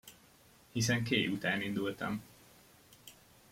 [0.71, 2.21] Hiszen Kay után indultam.